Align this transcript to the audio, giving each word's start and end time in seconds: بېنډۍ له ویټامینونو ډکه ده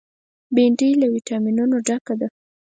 بېنډۍ 0.55 0.91
له 1.01 1.07
ویټامینونو 1.13 1.75
ډکه 1.87 2.13
ده 2.21 2.27